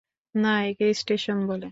[0.35, 1.67] না, একে টেনশন বলে।